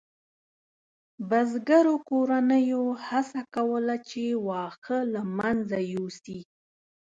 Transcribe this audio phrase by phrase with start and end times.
[1.29, 6.39] بزګرو کورنیو هڅه کوله چې واښه له منځه یوسي.